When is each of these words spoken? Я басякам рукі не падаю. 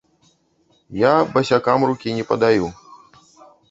Я 1.03 1.13
басякам 1.35 1.87
рукі 1.93 2.19
не 2.23 2.29
падаю. 2.35 2.65